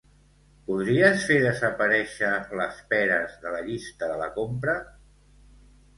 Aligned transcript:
Podries 0.69 1.25
fer 1.31 1.37
desaparèixer 1.43 2.31
les 2.61 2.81
peres 2.95 3.37
de 3.45 3.55
la 3.57 3.61
llista 3.69 4.11
de 4.13 4.19
la 4.23 4.31
compra? 4.39 4.77